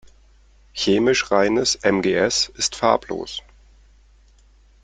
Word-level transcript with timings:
Chemisch 0.73 1.29
reines 1.29 1.75
MgS 1.83 2.49
ist 2.55 2.75
farblos. 2.75 3.43